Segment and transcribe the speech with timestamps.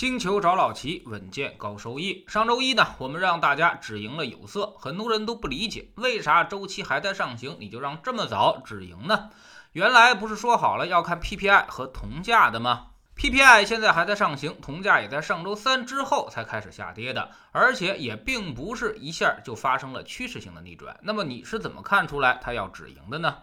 [0.00, 2.24] 星球找老齐，稳健高收益。
[2.26, 9.28] 上周一呢，我们让大家止盈了有色，很多人都不理解，为啥周期还在上行，你就让这么早止盈呢？
[9.72, 20.98] 原来不是说好了要看 PPI 和铜价的吗？PPI 现在还在上行，铜价也在上周三之后才开始下跌的，而且也并不是一下就发生了趋势性的逆转。
[21.02, 23.36] 那么你是怎么看出来它要止盈的呢？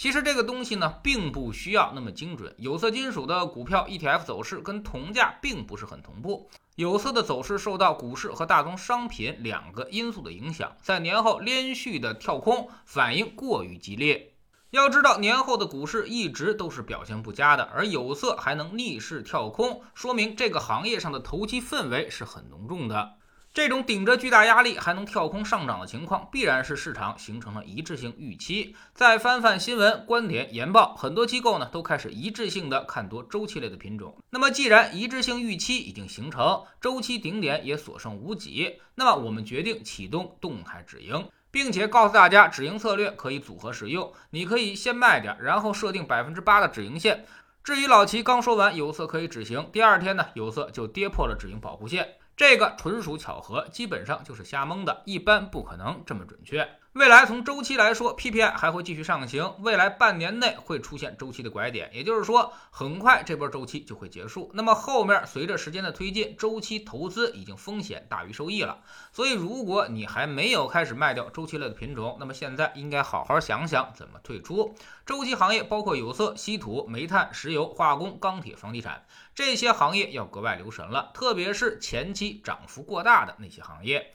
[0.00, 2.54] 其实这个东西呢，并不需要那么精准。
[2.56, 6.48] 有色金属的股票 ETF 走势跟铜价并不是很同步。
[6.76, 14.32] 有色的走势受到股市和大宗商品两个因素的影响，在年后连续的跳空，反应过于激烈。
[14.70, 23.16] 要知道，年后的股市一直都是表现不佳的，而有色还能逆势跳空，说明这个行业上的投机氛围是很浓重的。
[23.52, 28.76] 这种顶着巨大压力还能跳空上涨的情况，必然是市场形成了一致性预期。
[28.94, 34.16] 再翻翻新闻、观点、研报，很多机构呢都开始一致性的看多周期类的品种。
[34.30, 44.12] 那么，既然一致性预期已经形成，周期顶点也所剩无几，那么我们决定启动动态止盈，并且告诉大家，止盈策略可以组合使用。
[44.30, 47.26] 你可以先卖点，然后设定百分之八的止盈线。
[47.64, 52.14] 至于老齐刚说完有色可以止盈，第二天呢，有色就跌破了止盈保护线。
[52.40, 56.66] 这个纯属巧合，基本上就是瞎蒙的，一般不可能这么准确。
[56.94, 64.50] 未来从周期来说，PPI 还会继续上行，未来半年内会出现周期的拐点，也就是说，很快这波周期就会结束。
[64.54, 68.82] 那么后面随着时间的推进，周期投资已经风险大于收益了。
[69.12, 74.74] 所以，如果你还没有开始卖掉周期类的品种，那么现在应该好好想想怎么退出
[75.06, 84.12] 周期行业，包括有色、稀土、煤炭、石油、化工、钢铁、房地产这些行业要格外留神了，特别是前期涨幅过大的那些行业。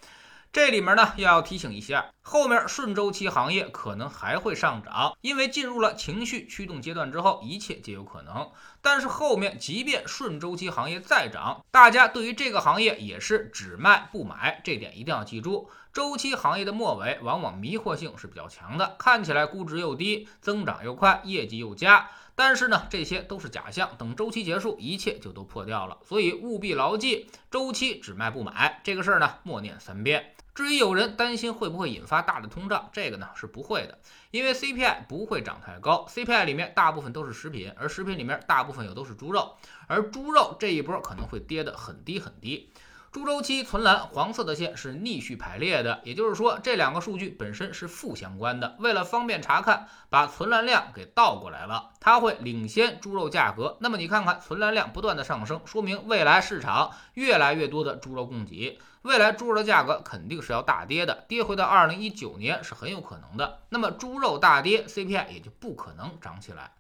[0.56, 8.50] 这里面呢，要提醒一下，后面顺周期行业可能还会上涨，因为进入了情绪驱动阶段之后，一切皆有可能。
[8.82, 15.70] 但是后面即便顺周期行业再涨，大家对于这个行业也是只卖不买，这点一定要记住。
[15.96, 23.92] 周期行业的末尾往往迷惑性是比较强的，看起来估值又低，增长又快，业绩又佳，但是呢，这些都是假象。
[23.98, 25.98] 等周期结束，一切就都破掉了。
[26.04, 30.34] 所以务必牢记，周期只卖不买这个事儿呢，默念三遍。
[30.54, 33.98] 至于有人担心会不会引发大的通胀，这个呢是不会的，
[34.32, 39.56] 因为 CPI 不会涨太高，CPI 里面大部分都是食品，而食品里面大部分又都是猪肉，
[39.88, 42.70] 而猪肉这一波可能会跌得很低很低。
[43.16, 48.76] 猪周期存栏黄色的线是逆序排列的，也就是说这两个数据本身是负相关的。
[48.80, 53.78] 为了方便查看，把存栏量给倒过来了，它会领先猪肉价格。
[53.80, 63.60] 那么你看看存栏量不断的上升，说明未来市场越来越多的猪肉供给，未来猪肉的价格肯定是要大跌的，跌回到二零一九年是很有可能的。
[63.70, 66.74] 那么猪肉大跌，CPI 也就不可能涨起来。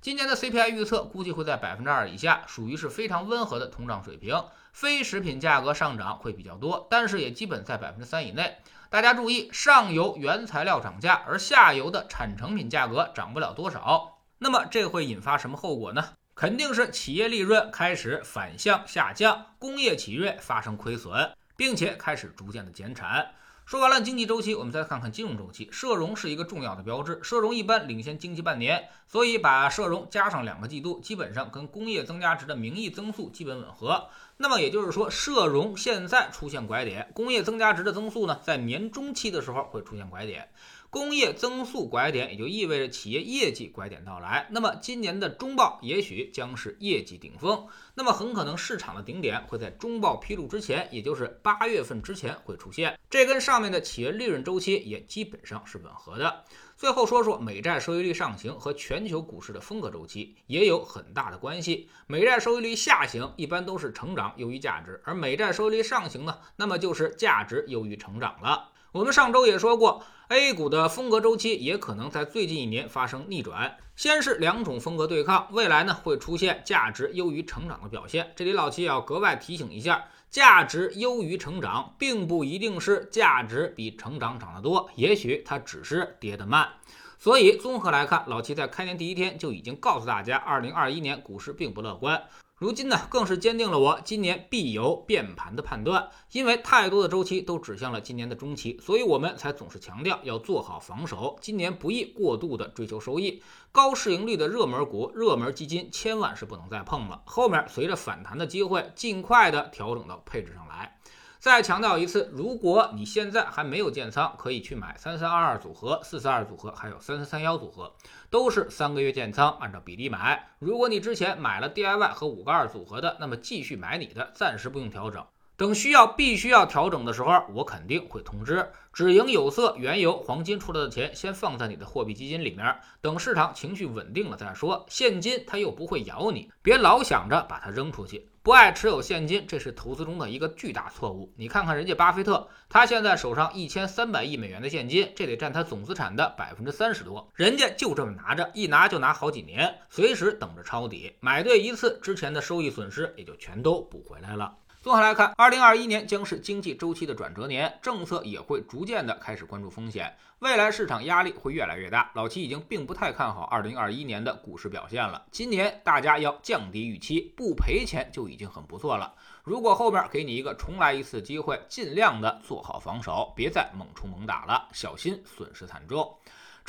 [0.00, 4.40] 今年的 CPI 预测估计会在百分之二以下，属于是非常温和的通胀水平。
[4.72, 8.56] 非食品价格上涨会比较多，但是也基本在百分之三以内。
[8.88, 14.18] 大家注意，上游原材料涨价，而下游的产成品价格涨不了多少。
[14.38, 16.14] 那么这会引发什么后果呢？
[16.34, 23.32] 肯定是企业利润开始反向下降，工业企业发生亏损，并且开始逐渐的减产。
[23.70, 25.68] 说完了经济周期，我们再看看金融周期。
[25.70, 34.08] 社融是一个重要的标志，社融一般领先经济半年，所以把社融加上两个季度，基本上跟工业增加值的名义增速基本吻合。
[34.38, 40.48] 那么也就是说，社融现在出现拐点，工业增加值的增速呢，在年中期的时候会出现拐点。
[40.90, 44.48] 工业增速拐点，也就意味着企业业绩拐点到来。
[44.50, 52.98] 那么今年的中报也许将是业绩顶峰，那么很可能市场的顶点会在中报披露之前，也就是八月份之前会出现。
[53.08, 56.44] 这跟上面的企业利润周期也基本上是吻合的。
[56.76, 61.88] 最后说说美债收益率上行和全球股市的风格周期也有很大的关系。
[62.06, 68.69] 美债收益率下行一般都是成长优于价值，而美债收益率上行呢，那么就是价值优于成长了。
[68.92, 73.76] 我们上周也说过，A 股的风格周期也可能在最近一年发生逆转。
[73.94, 78.32] 先是两种风格对抗，未来呢会出现价值优于成长的表现。
[78.34, 86.68] 这里老七也要格外提醒一下，价值优于成长，并不一定是价值比成长涨得多，也许它只是跌得慢。
[87.16, 92.20] 所以综合来看，老七在开年第一天就已经告诉大家，二零二一年股市并不乐观。
[92.60, 96.10] 如今呢，更是坚定了我今年必有变盘的判断。
[96.32, 101.38] 因为太多的周期都指向了今年的中期，所以我们才总是强调要做好防守。
[101.40, 103.42] 今年不宜过度的追求收益，
[103.72, 107.22] 高市盈率的热门股、热门基金千万是不能再碰了。
[107.24, 110.98] 后面随着反弹的机会，尽快的调整到配置上来。
[111.40, 117.94] 再强调一次，如果你现在还没有建仓，可以去买三三二二组合、四四二组合，还有三三三幺组合，
[118.28, 120.50] 都是三个月建仓，按照比例买。
[120.58, 125.24] 如果你之前买了 DIY 和五个二组合的，那么继续买你的，暂时不用调整。
[125.60, 128.66] 等需要必须要调整的时候，我肯定会通知。
[128.94, 134.86] 止盈有色、原油、黄金出来的钱，先放在你的货币基金里面，等市场情绪稳定了再说。
[134.88, 138.26] 现金它又不会咬你，别老想着把它扔出去。
[138.42, 141.30] 不爱持有现金，这是投资中的一个巨大错误。
[141.36, 147.30] 你看看人家巴菲特，他现在手上一千三百亿美元的现金，这得占他总资产的百分之三十多。
[147.34, 151.12] 人家就这么拿着，一拿就拿好几年，随时等着抄底。
[151.20, 154.56] 买对一次，之前的收益损失也就全都补回来了。
[154.82, 162.10] 综合来看，二零二一年将是经济周期的转折年，政策也会逐渐的开始关注风险，未来市场压力会越来越大。
[162.14, 165.22] 老齐已经并不太看好二零二一年的股市表现了。
[165.30, 169.12] 今年大家要降低预期，不赔钱就已经很不错了。
[169.44, 176.10] 如果后面给你一个重来一次机会，尽量的做好防守，别再猛冲猛打了，小心损失惨重。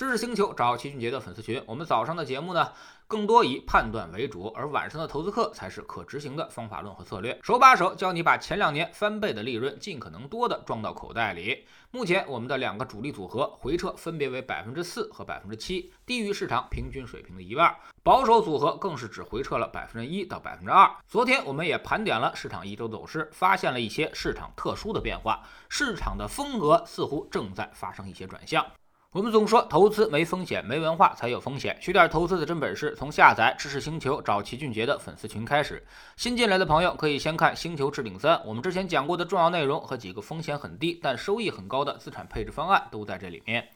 [0.01, 2.71] 知识星球找齐俊杰的粉丝群，我们早上的节目呢，
[3.06, 11.68] 更多以判断为主，而晚上的投资课才是可执行的方法论和策略，手把手教你把前两年翻倍的利润尽可能多的装到口袋里。
[11.92, 20.89] 目前我们的两个主力组合回撤分别为百分之四和百分之七，低于市场平均水平的一半，保守组合更是只回撤了百分之一到百分之二。
[21.07, 28.65] 昨天我们也盘点了市场一周走势，发现了一些市场特殊的变化，市场的风格似乎正在发生一些转向。
[29.13, 31.77] 我们总说投资没风险，没文化才有风险。
[31.81, 35.85] 学点投资的真本事，从下载知识星球找齐俊杰的粉丝群开始。
[36.15, 43.67] 新进来的朋友可以先看《星球置顶三》，我们之前讲过的重要内容和几个风险很低但收益很高的资产配置方案都在这里面。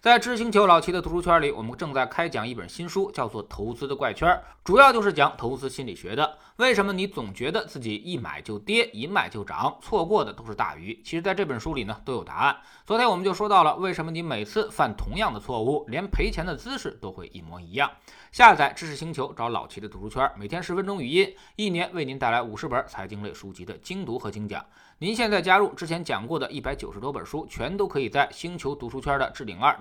[0.00, 4.28] 在知识星球老齐的读书圈里，我们正在开讲一本新书，叫做《投资的怪圈》，
[4.62, 6.38] 主要就是讲投资心理学的。
[6.58, 11.00] 为什么你总觉得自己一买就跌，一卖就涨，错过的都是大鱼？
[11.04, 12.56] 其实，在这本书里呢，都有答案。
[12.86, 17.90] 昨天我们就说到了，为什么你每次犯同样的错误，连赔钱的姿势都会一模一样？
[18.30, 24.64] 下载知识星球，找老齐的读书圈，每天十分钟语音，一年为您带来五十本财经类书籍的精读和精讲。
[25.00, 29.76] 您现在加入之前讲过的一百九十多本书，全都可以在星球读书圈的置顶二